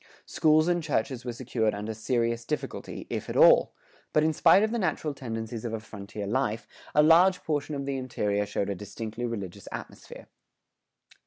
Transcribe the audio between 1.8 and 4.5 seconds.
serious difficulty,[107:1] if at all; but in